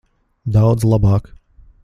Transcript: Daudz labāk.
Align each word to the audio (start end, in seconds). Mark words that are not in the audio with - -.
Daudz 0.55 0.87
labāk. 0.95 1.31